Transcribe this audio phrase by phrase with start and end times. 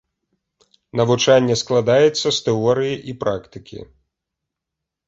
[1.01, 3.79] Навучанне складаецца з тэорыі і практыкі.